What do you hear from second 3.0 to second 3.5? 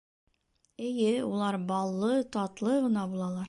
булалар.